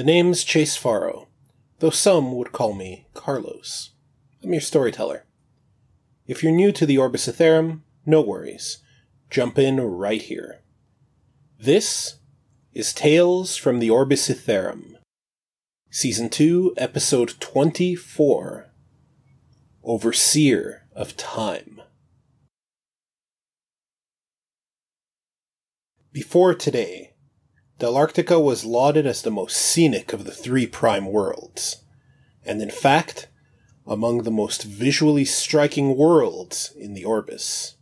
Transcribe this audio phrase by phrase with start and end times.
[0.00, 1.28] The name's Chase Faro,
[1.80, 3.90] though some would call me Carlos.
[4.42, 5.26] I'm your storyteller.
[6.26, 8.78] If you're new to the Orbis Aetherum, no worries.
[9.28, 10.62] Jump in right here.
[11.58, 12.14] This
[12.72, 14.94] is Tales from the Orbis Aetherum,
[15.90, 18.72] Season 2, Episode 24
[19.84, 21.82] Overseer of Time.
[26.10, 27.09] Before today,
[27.80, 31.82] Delarctica was lauded as the most scenic of the three prime worlds,
[32.44, 33.28] and in fact,
[33.86, 37.76] among the most visually striking worlds in the Orbis.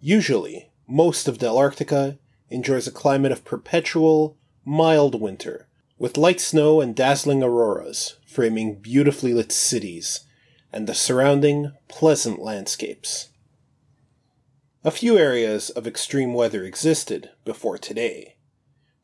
[0.00, 2.16] Usually, most of Delarctica
[2.48, 5.68] enjoys a climate of perpetual, mild winter,
[5.98, 10.20] with light snow and dazzling auroras framing beautifully lit cities
[10.72, 13.28] and the surrounding pleasant landscapes.
[14.82, 18.36] A few areas of extreme weather existed before today,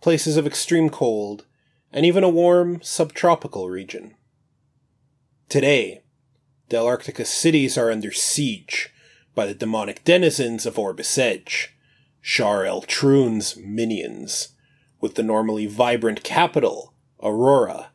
[0.05, 1.47] places of extreme cold,
[1.91, 4.15] and even a warm subtropical region.
[5.49, 6.03] Today,
[6.69, 8.93] Delarctica's cities are under siege
[9.34, 11.75] by the demonic denizens of Orbis Edge,
[12.20, 14.48] Shar El Troon's minions,
[15.01, 17.91] with the normally vibrant capital, Aurora,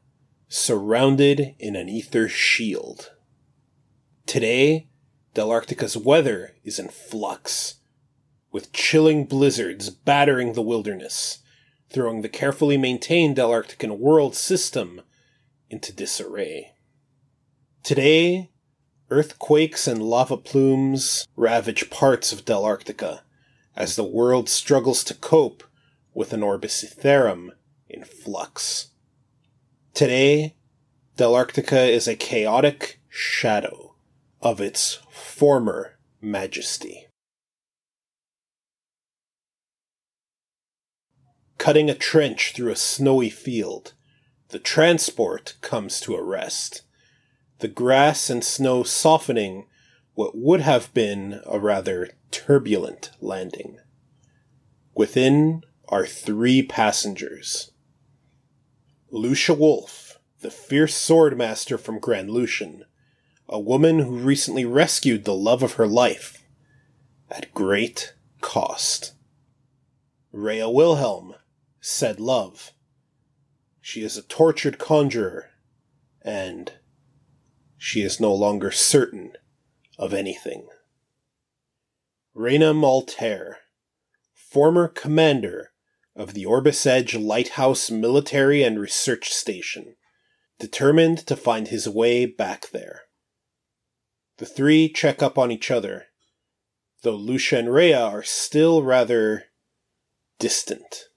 [0.47, 3.11] surrounded in an ether shield.
[4.25, 4.87] Today,
[5.35, 7.75] Delarctica's weather is in flux,
[8.51, 11.43] with chilling blizzards battering the wilderness,
[11.89, 15.01] throwing the carefully maintained Delarctican world system
[15.69, 16.73] into disarray.
[17.83, 18.51] Today,
[19.09, 23.21] earthquakes and lava plumes ravage parts of Delarctica,
[23.75, 25.63] as the world struggles to cope
[26.13, 27.49] with an Orbis Aetherum
[27.87, 28.89] in flux.
[29.93, 30.55] Today,
[31.17, 33.95] Delarctica is a chaotic shadow
[34.41, 37.08] of its former majesty.
[41.59, 43.91] Cutting a trench through a snowy field,
[44.47, 46.83] the transport comes to a rest.
[47.59, 49.67] The grass and snow softening
[50.13, 53.77] what would have been a rather turbulent landing.
[54.95, 57.71] Within are three passengers.
[59.11, 62.85] Lucia Wolf, the fierce swordmaster from Grand Lucian,
[63.49, 66.41] a woman who recently rescued the love of her life
[67.29, 69.13] at great cost.
[70.31, 71.35] Rhea Wilhelm,
[71.81, 72.73] said love.
[73.81, 75.49] She is a tortured conjurer,
[76.21, 76.73] and
[77.77, 79.33] she is no longer certain
[79.97, 80.67] of anything.
[82.33, 83.59] Raynham Altair,
[84.33, 85.71] former commander
[86.15, 89.95] of the Orbis Edge Lighthouse Military and Research Station,
[90.59, 93.03] determined to find his way back there.
[94.37, 96.07] The three check up on each other,
[97.01, 99.45] though Lucia and Rhea are still rather
[100.37, 101.08] distant.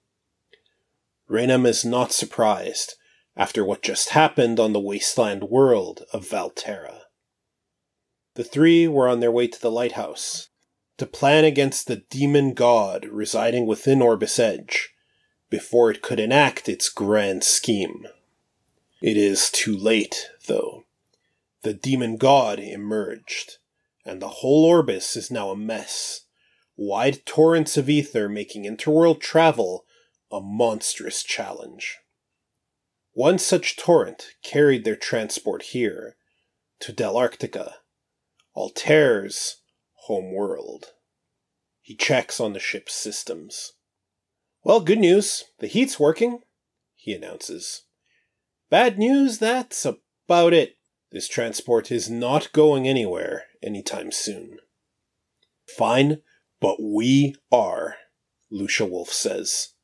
[1.32, 2.96] Raynham is not surprised
[3.38, 7.04] after what just happened on the wasteland world of Valterra.
[8.34, 10.50] The three were on their way to the lighthouse
[10.98, 14.90] to plan against the demon god residing within Orbis Edge
[15.48, 18.06] before it could enact its grand scheme.
[19.00, 20.84] It is too late, though.
[21.62, 23.56] The demon god emerged,
[24.04, 26.26] and the whole Orbis is now a mess.
[26.76, 29.86] Wide torrents of ether making interworld travel
[30.32, 31.98] a monstrous challenge.
[33.12, 36.16] One such torrent carried their transport here,
[36.80, 37.74] to Delarctica,
[38.56, 39.58] Altair's
[40.06, 40.86] home world.
[41.80, 43.72] He checks on the ship's systems.
[44.64, 45.44] Well, good news.
[45.58, 46.40] The heat's working,
[46.94, 47.82] he announces.
[48.70, 50.76] Bad news, that's about it.
[51.10, 54.56] This transport is not going anywhere anytime soon.
[55.76, 56.22] Fine,
[56.60, 57.96] but we are,
[58.50, 59.74] Lucia Wolf says.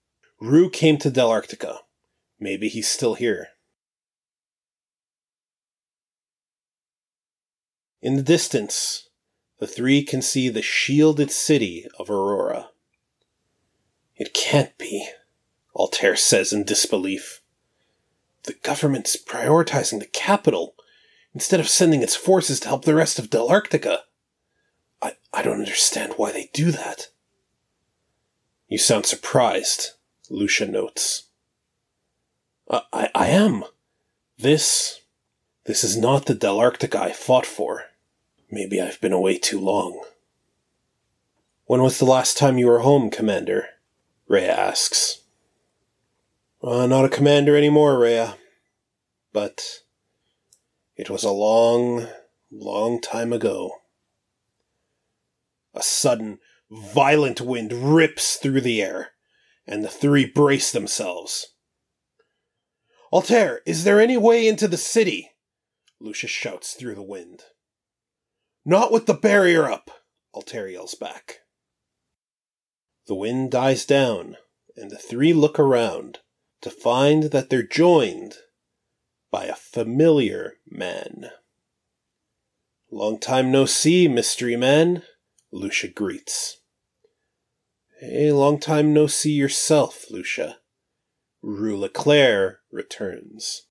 [0.40, 1.78] Rue came to Delarctica.
[2.38, 3.48] Maybe he's still here.
[8.00, 9.08] In the distance,
[9.58, 12.70] the three can see the shielded city of Aurora.
[14.16, 15.08] It can't be,
[15.74, 17.40] Altair says in disbelief.
[18.44, 20.76] The government's prioritizing the capital
[21.34, 23.98] instead of sending its forces to help the rest of Delarctica.
[25.02, 27.08] I, I don't understand why they do that.
[28.68, 29.92] You sound surprised,
[30.30, 31.24] Lucia notes.
[32.70, 33.64] I, I, I am.
[34.38, 35.00] This.
[35.64, 37.84] This is not the Delarctica I fought for.
[38.50, 40.02] Maybe I've been away too long.
[41.66, 43.66] When was the last time you were home, Commander?
[44.26, 45.22] Rhea asks.
[46.62, 48.36] Uh, not a commander anymore, Rhea.
[49.32, 49.82] But
[50.96, 52.06] it was a long,
[52.50, 53.82] long time ago.
[55.74, 56.38] A sudden,
[56.70, 59.10] violent wind rips through the air,
[59.68, 61.52] and the three brace themselves.
[63.12, 65.30] Altair, is there any way into the city?
[66.00, 67.42] Lucius shouts through the wind.
[68.64, 69.90] Not with the barrier up,
[70.34, 71.40] Altair yells back.
[73.06, 74.36] The wind dies down,
[74.76, 76.18] and the three look around
[76.62, 78.34] to find that they're joined
[79.30, 81.30] by a familiar man.
[82.90, 85.02] Long time no see, mystery man,
[85.52, 86.57] Lucia greets.
[88.00, 90.58] A long time no see yourself, Lucia.
[91.42, 93.66] Rue Leclerc returns.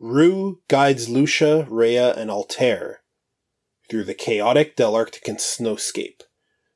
[0.00, 3.02] Rue guides Lucia, Rhea, and Altair
[3.88, 6.22] through the chaotic Delarctican snowscape,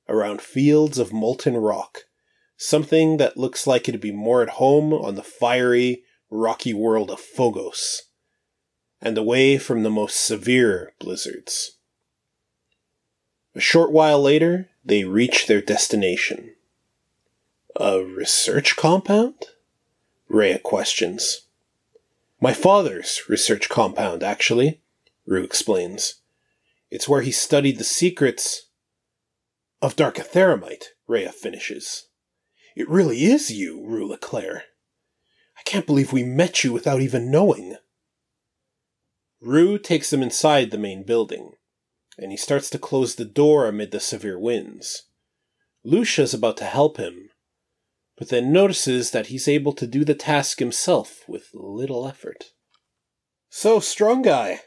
[0.08, 2.02] around fields of molten rock,
[2.56, 7.20] something that looks like it'd be more at home on the fiery, rocky world of
[7.20, 8.02] Phogos,
[9.00, 11.79] and away from the most severe blizzards.
[13.54, 16.54] A short while later, they reach their destination.
[17.76, 19.34] A research compound?
[20.28, 21.42] Rhea questions.
[22.40, 24.80] My father's research compound, actually,
[25.26, 26.16] Rue explains.
[26.90, 28.66] It's where he studied the secrets
[29.82, 32.06] of Dark Aetheramite, Rhea finishes.
[32.76, 34.62] It really is you, Rue Leclerc.
[35.58, 37.76] I can't believe we met you without even knowing.
[39.40, 41.52] Rue takes them inside the main building,
[42.20, 45.04] and he starts to close the door amid the severe winds.
[45.82, 47.30] Lucia is about to help him,
[48.18, 52.52] but then notices that he's able to do the task himself with little effort.
[53.48, 54.60] So, strong guy,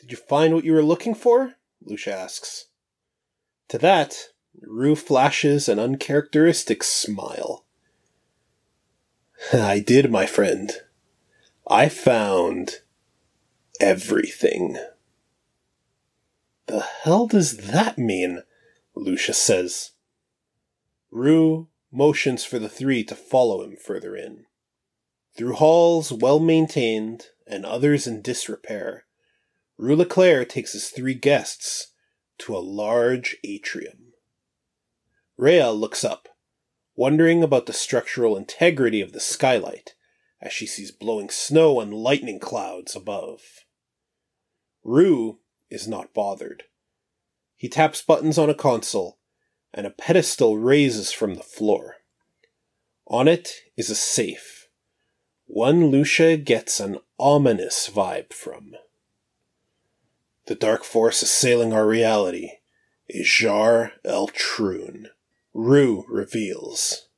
[0.00, 1.56] did you find what you were looking for?
[1.84, 2.68] Lucia asks.
[3.68, 4.16] To that,
[4.62, 7.66] Rue flashes an uncharacteristic smile.
[9.52, 10.72] I did, my friend.
[11.68, 12.76] I found
[13.78, 14.78] everything.
[16.68, 18.42] The hell does that mean?
[18.94, 19.92] Lucia says.
[21.10, 24.44] Rue motions for the three to follow him further in.
[25.34, 29.06] Through halls well maintained and others in disrepair,
[29.78, 31.92] Rue Leclerc takes his three guests
[32.38, 34.12] to a large atrium.
[35.38, 36.28] Rhea looks up,
[36.94, 39.94] wondering about the structural integrity of the skylight
[40.42, 43.64] as she sees blowing snow and lightning clouds above.
[44.84, 45.38] Rue
[45.70, 46.64] is not bothered.
[47.56, 49.18] He taps buttons on a console,
[49.74, 51.96] and a pedestal raises from the floor.
[53.06, 54.68] On it is a safe,
[55.46, 58.74] one Lucia gets an ominous vibe from.
[60.46, 62.52] The dark force assailing our reality
[63.08, 65.08] is Jar El Troon.
[65.54, 67.08] Rue reveals.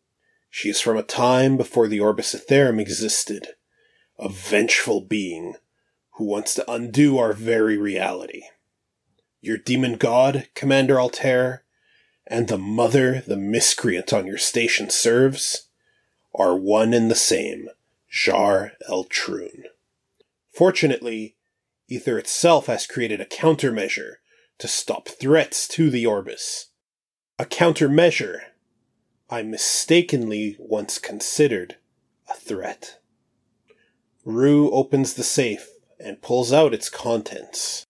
[0.48, 3.48] She is from a time before the Orbis Aetherum existed,
[4.18, 5.54] a vengeful being
[6.20, 8.42] who wants to undo our very reality.
[9.40, 11.64] Your demon god, Commander Altair,
[12.26, 15.70] and the mother the miscreant on your station serves
[16.34, 17.70] are one and the same,
[18.10, 19.64] Jar El Troon.
[20.52, 21.36] Fortunately,
[21.88, 24.16] Ether itself has created a countermeasure
[24.58, 26.66] to stop threats to the Orbis.
[27.38, 28.40] A countermeasure
[29.30, 31.76] I mistakenly once considered
[32.28, 32.98] a threat.
[34.26, 35.70] Rue opens the safe
[36.02, 37.84] and pulls out its contents.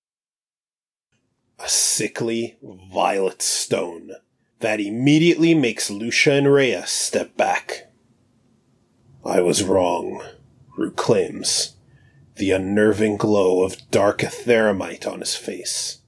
[1.59, 4.13] A sickly violet stone
[4.61, 7.91] that immediately makes Lucia and Rhea step back.
[9.25, 10.23] I was wrong,
[10.77, 11.77] Rue claims
[12.37, 15.99] the unnerving glow of dark aetheramite on his face.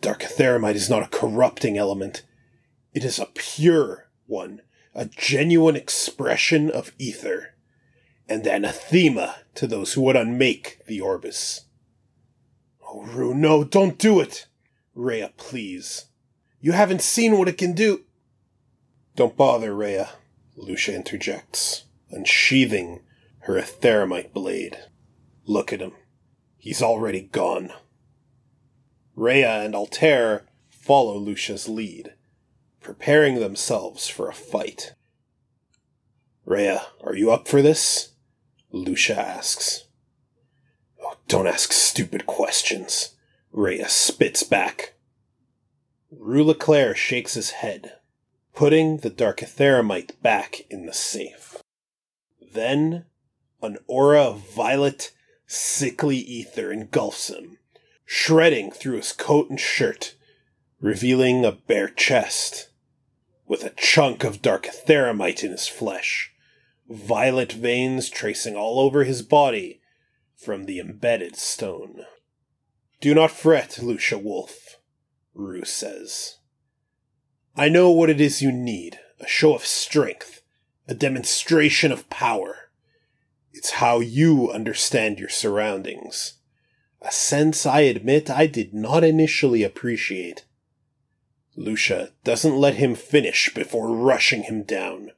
[0.00, 2.22] Dark aetheramite is not a corrupting element.
[2.94, 4.62] It is a pure one,
[4.94, 7.56] a genuine expression of ether,
[8.28, 11.62] and anathema to those who would unmake the Orbis.
[12.86, 14.46] Oh, Rue, no, don't do it!
[14.94, 16.06] Rhea, please.
[16.60, 18.04] You haven't seen what it can do.
[19.14, 20.10] Don't bother, Rhea,
[20.56, 23.00] Lucia interjects, unsheathing
[23.40, 24.78] her aetheramite blade.
[25.46, 25.92] Look at him.
[26.56, 27.72] He's already gone.
[29.14, 32.14] Rhea and Altair follow Lucia's lead,
[32.80, 34.94] preparing themselves for a fight.
[36.44, 38.10] Rhea, are you up for this?
[38.70, 39.84] Lucia asks.
[41.02, 43.14] Oh, don't ask stupid questions.
[43.52, 44.94] Rhea spits back.
[46.10, 47.94] Rue Leclerc shakes his head,
[48.54, 51.62] putting the Dark Aetheramite back in the safe.
[52.52, 53.06] Then,
[53.62, 55.12] an aura of violet
[55.46, 57.58] sickly ether engulfs him,
[58.04, 60.14] shredding through his coat and shirt,
[60.80, 62.68] revealing a bare chest,
[63.46, 66.32] with a chunk of dark aetheramite in his flesh,
[66.88, 69.80] violet veins tracing all over his body
[70.36, 72.04] from the embedded stone.
[73.00, 74.78] Do not fret, Lucia Wolf,
[75.34, 76.38] Rue says.
[77.56, 80.42] I know what it is you need a show of strength,
[80.86, 82.70] a demonstration of power.
[83.52, 86.34] It's how you understand your surroundings.
[87.02, 90.44] A sense I admit I did not initially appreciate.
[91.56, 95.10] Lucia doesn't let him finish before rushing him down.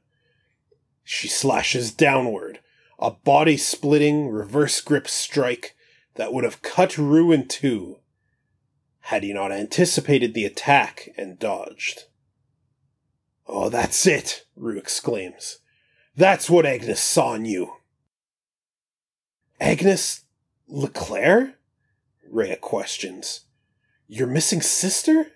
[1.03, 2.59] She slashes downward,
[2.99, 5.75] a body splitting reverse grip strike
[6.15, 7.97] that would have cut Rue in two
[9.05, 12.03] had he not anticipated the attack and dodged.
[13.47, 15.59] Oh, that's it, Rue exclaims.
[16.15, 17.73] That's what Agnes saw in you.
[19.59, 20.25] Agnes
[20.67, 21.55] Leclaire?
[22.29, 23.45] Rhea questions.
[24.07, 25.27] Your missing sister?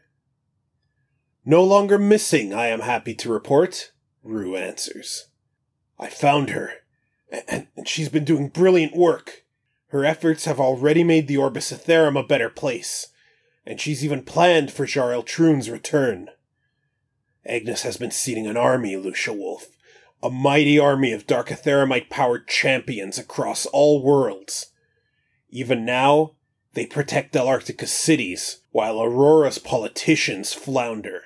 [1.43, 3.91] No longer missing, I am happy to report,
[4.23, 5.27] Rue answers.
[5.97, 6.71] I found her,
[7.29, 9.43] and, and she's been doing brilliant work.
[9.87, 13.07] Her efforts have already made the Orbis Aetherum a better place,
[13.65, 16.29] and she's even planned for Jarl Troon's return.
[17.45, 19.67] Agnes has been seeding an army, Lucia Wolf,
[20.21, 24.71] a mighty army of Dark Aetheramite powered champions across all worlds.
[25.49, 26.33] Even now,
[26.73, 31.21] they protect Delarctica's cities, while Aurora's politicians flounder.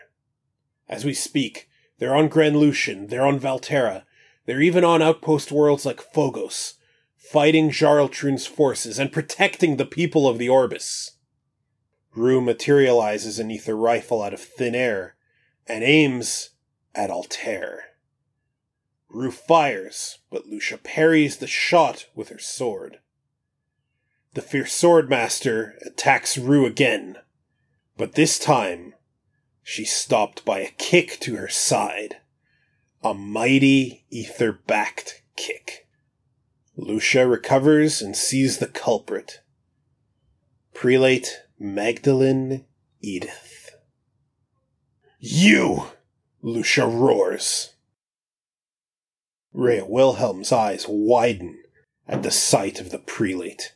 [0.88, 4.04] As we speak, they're on Grand Lucian, they're on Valterra,
[4.50, 6.76] they're even on outpost worlds like Phogos,
[7.16, 11.18] fighting Jarl Troon's forces and protecting the people of the Orbis.
[12.16, 15.16] Rue materializes an ether rifle out of thin air
[15.68, 16.50] and aims
[16.96, 17.84] at Altair.
[19.10, 23.00] Rue fires, but Lucia parries the shot with her sword.
[24.34, 27.18] The fierce swordmaster attacks Rue again,
[27.98, 28.94] but this time
[29.64, 32.19] she's stopped by a kick to her side.
[33.02, 35.88] A mighty ether backed kick.
[36.76, 39.40] Lucia recovers and sees the culprit.
[40.74, 42.66] Prelate Magdalene
[43.00, 43.72] Edith.
[45.18, 45.92] You!
[46.42, 47.74] Lucia roars.
[49.54, 51.64] Rhea Wilhelm's eyes widen
[52.08, 53.74] at the sight of the prelate,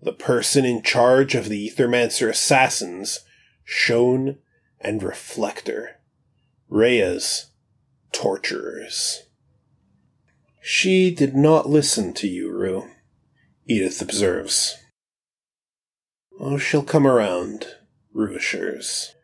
[0.00, 3.20] the person in charge of the Aethermancer assassins,
[3.64, 4.38] Shone
[4.80, 6.00] and Reflector,
[6.68, 7.46] Rhea's
[8.14, 9.24] torturers.
[10.62, 12.88] She did not listen to you, Rue,
[13.66, 14.78] Edith observes.
[16.40, 17.66] Oh, she'll come around,
[18.14, 19.14] Rue assures.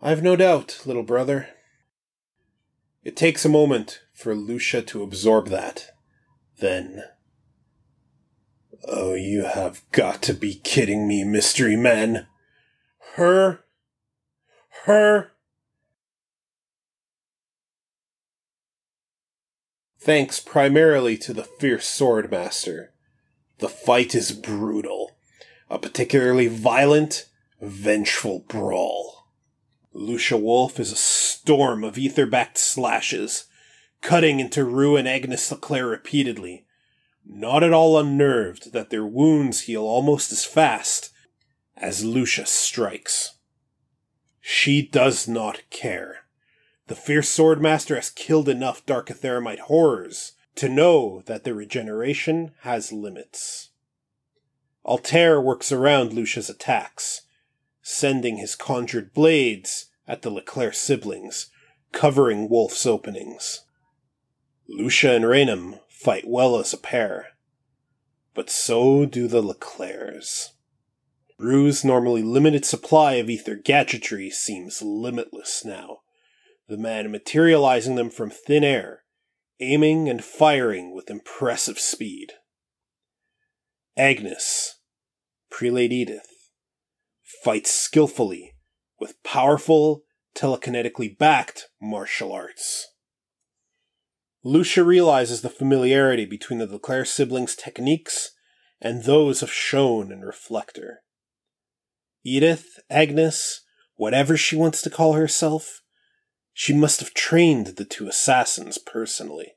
[0.00, 1.48] I've no doubt, little brother.
[3.02, 5.90] It takes a moment for Lucia to absorb that.
[6.58, 7.02] Then.
[8.86, 12.26] Oh, you have got to be kidding me, mystery man.
[13.14, 13.64] Her?
[14.84, 15.32] Her?
[20.06, 22.92] Thanks primarily to the fierce sword master,
[23.58, 25.18] the fight is brutal
[25.68, 27.28] a particularly violent,
[27.60, 29.26] vengeful brawl.
[29.92, 33.46] Lucia Wolf is a storm of ether-backed slashes,
[34.00, 36.66] cutting into Rue and Agnes Leclaire repeatedly,
[37.24, 41.10] not at all unnerved that their wounds heal almost as fast
[41.76, 43.38] as Lucia strikes.
[44.40, 46.25] She does not care.
[46.88, 52.92] The fierce swordmaster has killed enough Dark Aetheramite horrors to know that their regeneration has
[52.92, 53.70] limits.
[54.84, 57.22] Altair works around Lucia's attacks,
[57.82, 61.50] sending his conjured blades at the Leclaire siblings,
[61.92, 63.64] covering Wolf's openings.
[64.68, 67.30] Lucia and Raynham fight well as a pair,
[68.32, 70.52] but so do the Leclaires.
[71.38, 75.98] Rue's normally limited supply of ether gadgetry seems limitless now,
[76.68, 79.04] the man materializing them from thin air,
[79.60, 82.32] aiming and firing with impressive speed.
[83.96, 84.76] Agnes,
[85.50, 86.50] Prelate Edith
[87.42, 88.54] fights skillfully
[88.98, 90.02] with powerful,
[90.34, 92.88] telekinetically backed martial arts.
[94.44, 98.30] Lucia realizes the familiarity between the Leclaire siblings' techniques
[98.80, 101.00] and those of Shone and Reflector.
[102.24, 103.62] Edith, Agnes,
[103.96, 105.80] whatever she wants to call herself,
[106.58, 109.56] she must have trained the two assassins personally.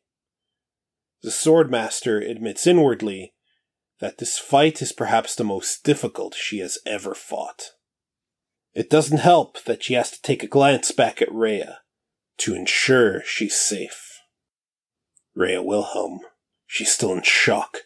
[1.23, 3.33] The Swordmaster admits inwardly
[4.01, 7.69] that this fight is perhaps the most difficult she has ever fought.
[8.73, 11.79] It doesn't help that she has to take a glance back at Rhea
[12.39, 14.19] to ensure she's safe.
[15.33, 16.19] Rhea Wilhelm,
[16.67, 17.77] she's still in shock,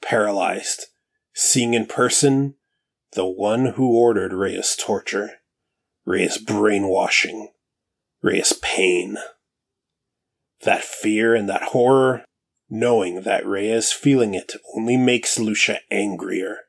[0.00, 0.86] paralyzed,
[1.34, 2.54] seeing in person
[3.12, 5.32] the one who ordered Rhea's torture,
[6.06, 7.50] Rhea's brainwashing,
[8.24, 9.18] Rhea's pain.
[10.62, 12.24] That fear and that horror
[12.70, 16.60] Knowing that Rhea's feeling it only makes Lucia angrier.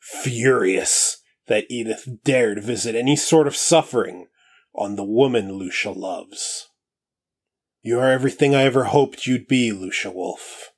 [0.00, 4.26] Furious that Edith dared visit any sort of suffering
[4.74, 6.68] on the woman Lucia loves.
[7.82, 10.72] You are everything I ever hoped you'd be, Lucia Wolf.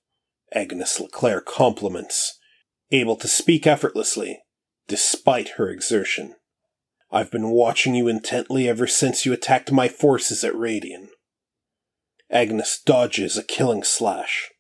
[0.55, 2.38] Agnes Leclaire compliments,
[2.91, 4.41] able to speak effortlessly,
[4.87, 6.37] despite her exertion.
[7.14, 11.09] I've been watching you intently ever since you attacked my forces at Radian.
[12.31, 14.50] Agnes dodges a killing slash.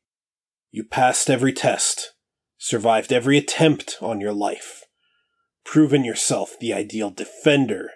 [0.70, 2.12] You passed every test,
[2.58, 4.84] survived every attempt on your life,
[5.64, 7.92] proven yourself the ideal defender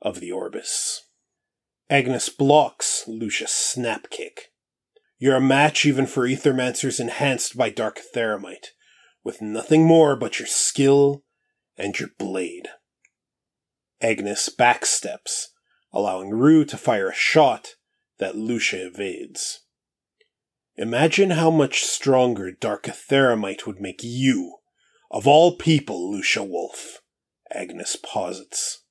[0.00, 1.06] of the Orbis.
[1.88, 4.48] Agnes blocks Lucia's snap kick.
[5.20, 8.70] You're a match even for Aethermancers enhanced by Dark Aetheramite,
[9.22, 11.22] with nothing more but your skill
[11.78, 12.66] and your blade.
[14.02, 15.46] Agnes backsteps,
[15.92, 17.76] allowing Rue to fire a shot
[18.18, 19.60] that Lucia evades.
[20.76, 24.56] Imagine how much stronger Dark Aetheramite would make you,
[25.10, 27.00] of all people, Lucia Wolf,
[27.52, 28.82] Agnes posits.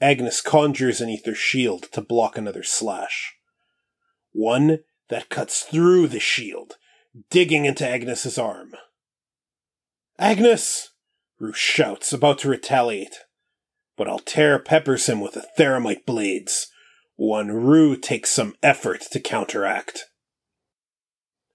[0.00, 3.34] Agnes conjures an ether shield to block another slash.
[4.32, 6.74] One that cuts through the shield,
[7.30, 8.74] digging into Agnes's arm.
[10.18, 10.90] Agnes!
[11.40, 13.18] Rue shouts, about to retaliate.
[13.98, 16.70] But Altair peppers him with the theramite blades,
[17.16, 20.04] one Rue takes some effort to counteract.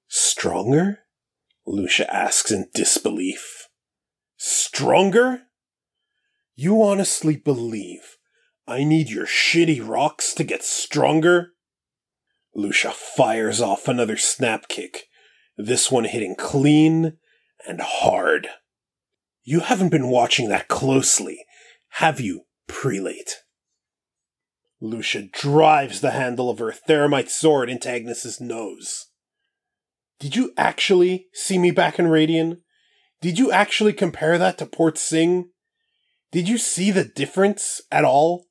[0.09, 0.99] Stronger?
[1.65, 3.69] Lucia asks in disbelief.
[4.35, 5.43] Stronger?
[6.53, 8.17] You honestly believe
[8.67, 11.53] I need your shitty rocks to get stronger?
[12.53, 15.05] Lucia fires off another snap kick,
[15.57, 17.17] this one hitting clean
[17.65, 18.49] and hard.
[19.43, 21.45] You haven't been watching that closely,
[21.97, 23.43] have you, prelate?
[24.81, 29.07] Lucia drives the handle of her aetheramite sword into Agnes's nose.
[30.19, 32.57] Did you actually see me back in Radian?
[33.21, 35.51] Did you actually compare that to Port Sing?
[36.31, 38.45] Did you see the difference at all?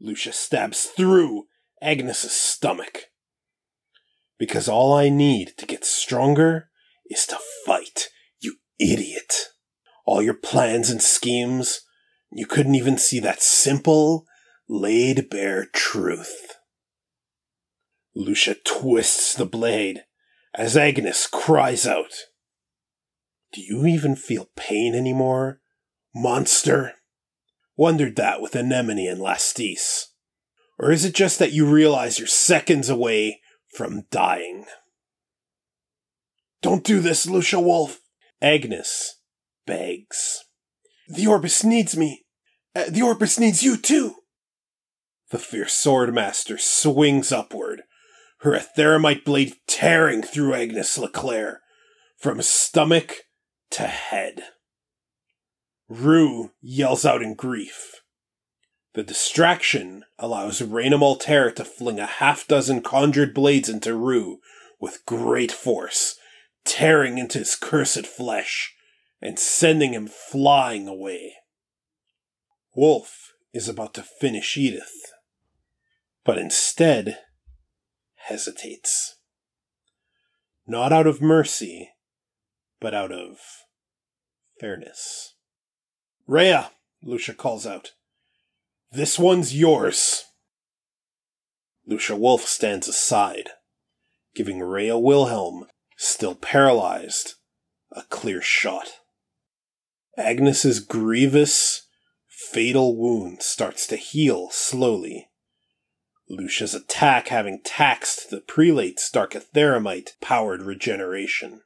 [0.00, 1.44] Lucia stabs through
[1.80, 3.10] Agnes's stomach.
[4.38, 6.70] Because all I need to get stronger
[7.10, 8.08] is to fight,
[8.40, 9.50] you idiot.
[10.06, 11.82] All your plans and schemes,
[12.34, 14.26] you couldn't even see that simple,
[14.68, 16.56] laid bare truth.
[18.14, 20.04] Lucia twists the blade
[20.54, 22.12] as Agnes cries out.
[23.52, 25.60] Do you even feel pain anymore,
[26.14, 26.94] monster?
[27.76, 30.06] Wondered that with Anemone and Lastis.
[30.78, 33.40] Or is it just that you realize you're seconds away
[33.74, 34.66] from dying?
[36.60, 38.00] Don't do this, Lucia Wolf!
[38.40, 39.20] Agnes
[39.66, 40.44] begs.
[41.08, 42.21] The Orbis needs me.
[42.74, 44.16] Uh, the Orbis needs you too!
[45.30, 47.82] The fierce swordmaster swings upward,
[48.40, 51.60] her aetheramite blade tearing through Agnes Leclaire,
[52.18, 53.24] from stomach
[53.70, 54.44] to head.
[55.88, 58.02] Rue yells out in grief.
[58.94, 64.38] The distraction allows Raynham Altair to fling a half dozen conjured blades into Rue
[64.80, 66.16] with great force,
[66.64, 68.74] tearing into his cursed flesh
[69.20, 71.34] and sending him flying away.
[72.74, 75.12] Wolf is about to finish Edith,
[76.24, 77.18] but instead
[78.14, 79.16] hesitates.
[80.66, 81.90] Not out of mercy,
[82.80, 83.38] but out of
[84.60, 85.34] fairness.
[86.26, 86.70] Rhea,
[87.02, 87.92] Lucia calls out.
[88.90, 90.24] This one's yours.
[91.86, 93.50] Lucia Wolf stands aside,
[94.34, 97.34] giving Rhea Wilhelm, still paralyzed,
[97.90, 98.92] a clear shot.
[100.16, 101.88] Agnes's grievous,
[102.50, 105.28] fatal wound starts to heal slowly.
[106.28, 111.62] Lucia's attack having taxed the prelate's Dark Aetheramite powered regeneration.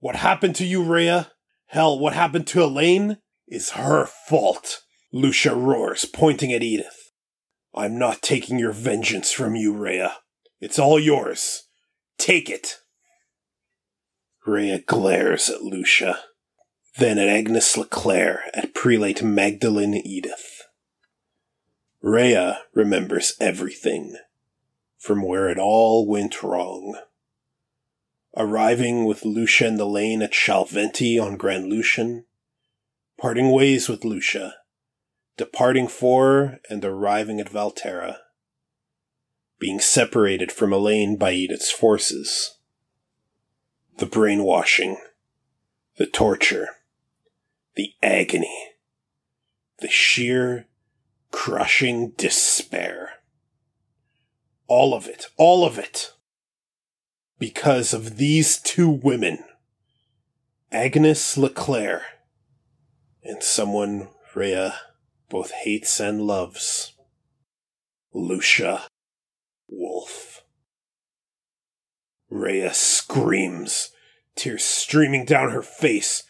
[0.00, 1.32] What happened to you, Rhea?
[1.66, 3.18] Hell, what happened to Elaine?
[3.46, 7.12] is her fault, Lucia roars, pointing at Edith.
[7.74, 10.16] I'm not taking your vengeance from you, Rhea.
[10.60, 11.64] It's all yours.
[12.18, 12.78] Take it.
[14.46, 16.20] Rhea glares at Lucia,
[16.96, 20.62] then at Agnes Leclaire, at Prelate Magdalene Edith.
[22.00, 24.16] Rhea remembers everything,
[24.96, 26.96] from where it all went wrong.
[28.36, 32.26] Arriving with Lucia and Elaine at Chalventi on Grand Lucian,
[33.16, 34.54] parting ways with Lucia,
[35.36, 38.18] departing for and arriving at Valterra,
[39.58, 42.58] being separated from Elaine by Edith's forces,
[43.98, 44.96] the brainwashing,
[45.96, 46.68] the torture,
[47.76, 48.70] the agony,
[49.80, 50.66] the sheer,
[51.30, 53.10] crushing despair.
[54.66, 56.12] All of it, all of it,
[57.38, 59.44] because of these two women,
[60.70, 62.02] Agnes Leclaire
[63.22, 64.74] and someone Rhea
[65.28, 66.92] both hates and loves.
[68.12, 68.82] Lucia
[69.68, 70.42] wolf.
[72.30, 73.90] Rhea screams,
[74.36, 76.24] tears streaming down her face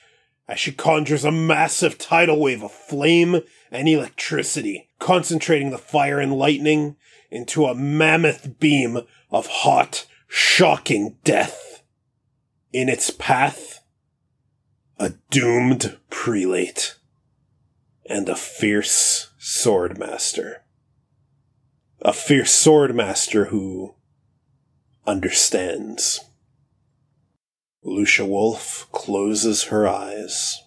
[0.47, 6.35] as she conjures a massive tidal wave of flame and electricity, concentrating the fire and
[6.35, 6.97] lightning
[7.31, 11.83] into a mammoth beam of hot, shocking death.
[12.73, 13.81] In its path,
[14.99, 16.97] a doomed prelate
[18.07, 20.59] and a fierce swordmaster.
[22.03, 23.95] A fierce swordmaster who
[25.07, 26.21] understands.
[27.87, 30.63] Lucia Wolf closes her eyes.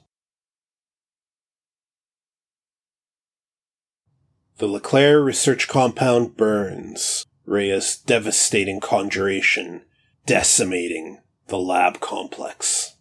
[4.59, 9.81] The LeClaire research compound burns, Rhea's devastating conjuration,
[10.27, 12.97] decimating the lab complex.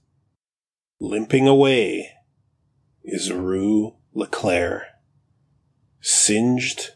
[0.98, 2.12] Limping away
[3.04, 4.86] is Rue LeClaire.
[6.00, 6.92] Singed,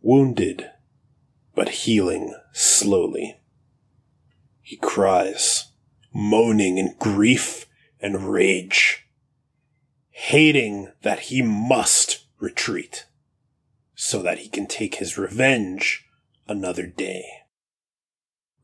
[0.00, 0.70] wounded,
[1.54, 3.40] but healing slowly.
[4.60, 5.71] He cries,
[6.12, 7.66] moaning in grief
[8.00, 9.06] and rage,
[10.10, 13.06] hating that he must retreat
[13.94, 16.04] so that he can take his revenge
[16.48, 17.24] another day.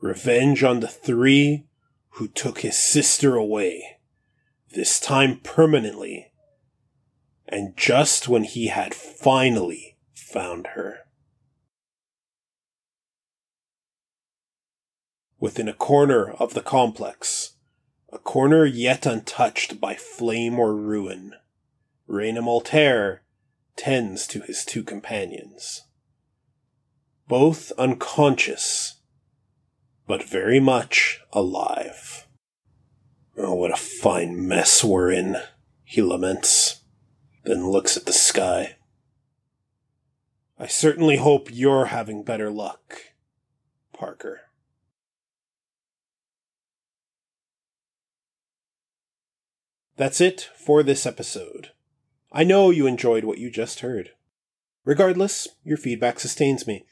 [0.01, 1.67] Revenge on the three
[2.11, 3.99] who took his sister away,
[4.71, 6.29] this time permanently
[7.49, 10.99] and just when he had finally found her.
[15.41, 17.53] Within a corner of the complex,
[18.13, 21.35] a corner yet untouched by flame or ruin,
[22.07, 23.23] Raynham Altair
[23.77, 25.85] tends to his two companions.
[27.29, 29.01] Both unconscious,
[30.07, 32.27] but very much alive.
[33.37, 35.37] Oh, what a fine mess we're in,
[35.85, 36.79] he laments
[37.49, 38.77] then looks at the sky.
[40.59, 43.01] I certainly hope you're having better luck,
[43.93, 44.48] Parker.
[49.99, 51.71] That's it for this episode.
[52.31, 54.11] I know you enjoyed what you just heard.
[54.85, 56.85] Regardless, your feedback sustains me.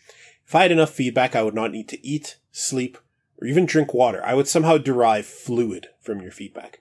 [0.45, 2.99] If I had enough feedback, I would not need to eat, sleep,
[3.41, 4.21] or even drink water.
[4.27, 6.81] I would somehow derive fluid from your feedback.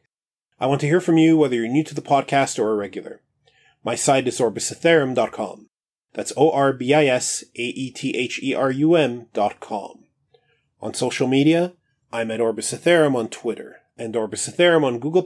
[0.60, 3.22] I want to hear from you whether you're new to the podcast or a regular.
[3.84, 5.68] My site is orbisaetherum.com.
[6.14, 10.06] That's O R B I S A T H R U M.com.
[10.82, 11.74] On social media,
[12.12, 15.22] I'm at Orbisaetherum on Twitter and Orbisaetherum on Google,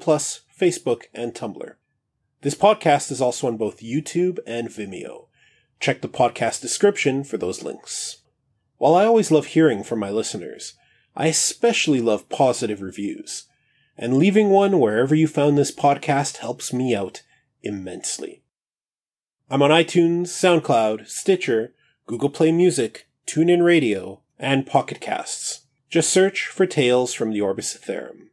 [0.60, 1.76] Facebook, and Tumblr.
[2.42, 5.28] This podcast is also on both YouTube and Vimeo.
[5.80, 8.24] Check the podcast description for those links.
[8.78, 10.74] While I always love hearing from my listeners,
[11.16, 13.46] I especially love positive reviews.
[13.98, 17.24] And leaving one wherever you found this podcast helps me out
[17.62, 18.44] immensely.
[19.50, 21.74] I'm on iTunes, SoundCloud, Stitcher,
[22.06, 25.62] Google Play Music, TuneIn Radio, and Pocket Casts.
[25.90, 28.28] Just search for Tales from the Orbisaetherum.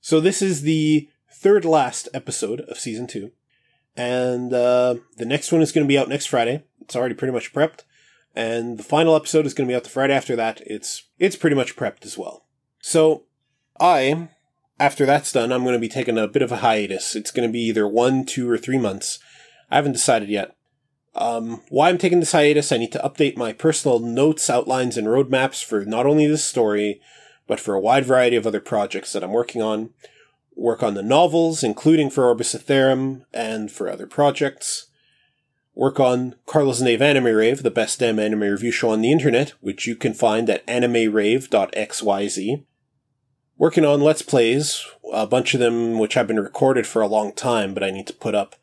[0.00, 3.30] So this is the third last episode of season two,
[3.96, 6.64] and uh, the next one is going to be out next Friday.
[6.80, 7.80] It's already pretty much prepped,
[8.34, 10.60] and the final episode is going to be out the Friday after that.
[10.66, 12.46] It's it's pretty much prepped as well.
[12.80, 13.24] So
[13.80, 14.28] I,
[14.80, 17.14] after that's done, I'm going to be taking a bit of a hiatus.
[17.14, 19.18] It's going to be either one, two, or three months
[19.70, 20.56] I haven't decided yet.
[21.14, 25.06] Um, why I'm taking this hiatus, I need to update my personal notes, outlines, and
[25.06, 27.00] roadmaps for not only this story,
[27.46, 29.90] but for a wide variety of other projects that I'm working on.
[30.58, 34.86] Work on the novels, including for Orbisaetherum and for other projects.
[35.72, 39.50] Work on Carlos Nave Anime Rave, the best damn anime review show on the internet,
[39.60, 42.64] which you can find at animerave.xyz.
[43.56, 47.32] Working on Let's Plays, a bunch of them which have been recorded for a long
[47.32, 48.56] time, but I need to put up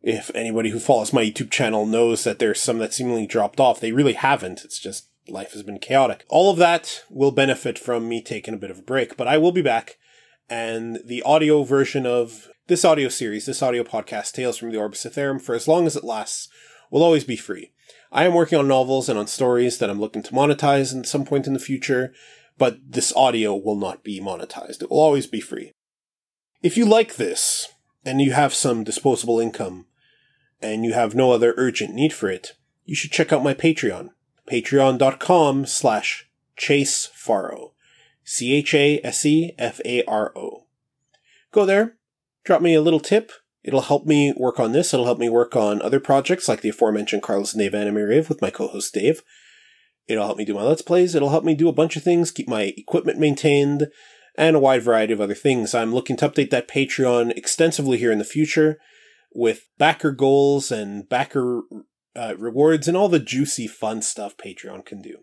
[0.00, 3.80] if anybody who follows my YouTube channel knows that there's some that seemingly dropped off,
[3.80, 4.64] they really haven't.
[4.64, 6.24] It's just life has been chaotic.
[6.30, 9.36] All of that will benefit from me taking a bit of a break, but I
[9.36, 9.98] will be back.
[10.50, 15.42] And the audio version of this audio series, this audio podcast, Tales from the Orbisaetherum,
[15.42, 16.48] for as long as it lasts,
[16.90, 17.72] will always be free.
[18.10, 21.26] I am working on novels and on stories that I'm looking to monetize at some
[21.26, 22.14] point in the future,
[22.56, 24.82] but this audio will not be monetized.
[24.82, 25.72] It will always be free.
[26.62, 27.68] If you like this,
[28.04, 29.84] and you have some disposable income,
[30.62, 32.54] and you have no other urgent need for it,
[32.86, 34.10] you should check out my Patreon.
[34.50, 36.26] Patreon.com slash
[38.28, 39.02] chasefaro.
[39.02, 40.64] C-H-A-S-E-F-A-R-O.
[41.50, 41.96] Go there,
[42.44, 43.32] drop me a little tip.
[43.64, 44.92] It'll help me work on this.
[44.94, 48.40] It'll help me work on other projects like the aforementioned Carlos Nave Anime Rave with
[48.40, 49.22] my co-host Dave.
[50.06, 51.14] It'll help me do my Let's Plays.
[51.14, 53.88] It'll help me do a bunch of things, keep my equipment maintained,
[54.36, 55.74] and a wide variety of other things.
[55.74, 58.78] I'm looking to update that Patreon extensively here in the future
[59.34, 61.62] with backer goals and backer
[62.16, 65.18] uh, rewards and all the juicy fun stuff Patreon can do.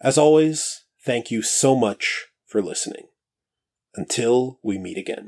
[0.00, 3.08] As always, thank you so much for listening.
[3.94, 5.26] Until we meet again.